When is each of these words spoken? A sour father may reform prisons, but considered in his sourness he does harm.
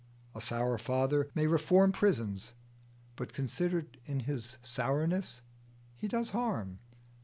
A 0.33 0.41
sour 0.41 0.79
father 0.79 1.29
may 1.35 1.45
reform 1.45 1.91
prisons, 1.91 2.53
but 3.15 3.33
considered 3.33 3.99
in 4.05 4.21
his 4.21 4.57
sourness 4.63 5.41
he 5.95 6.07
does 6.07 6.31
harm. 6.31 6.79